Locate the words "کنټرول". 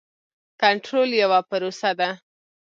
0.61-1.09